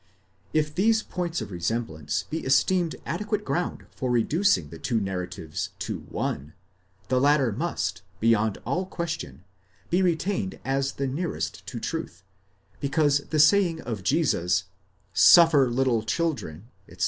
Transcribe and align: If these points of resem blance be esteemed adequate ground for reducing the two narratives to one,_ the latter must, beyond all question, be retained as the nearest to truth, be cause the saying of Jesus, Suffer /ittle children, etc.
If 0.51 0.73
these 0.73 1.03
points 1.03 1.41
of 1.41 1.49
resem 1.49 1.85
blance 1.85 2.27
be 2.27 2.39
esteemed 2.39 2.95
adequate 3.05 3.45
ground 3.45 3.85
for 3.95 4.09
reducing 4.09 4.69
the 4.69 4.79
two 4.79 4.99
narratives 4.99 5.69
to 5.77 5.99
one,_ 6.09 6.53
the 7.09 7.21
latter 7.21 7.51
must, 7.51 8.01
beyond 8.19 8.57
all 8.65 8.87
question, 8.87 9.43
be 9.91 10.01
retained 10.01 10.59
as 10.65 10.93
the 10.93 11.05
nearest 11.05 11.63
to 11.67 11.79
truth, 11.79 12.23
be 12.79 12.89
cause 12.89 13.19
the 13.29 13.37
saying 13.37 13.79
of 13.81 14.01
Jesus, 14.01 14.63
Suffer 15.13 15.69
/ittle 15.69 16.03
children, 16.07 16.63
etc. 16.89 16.99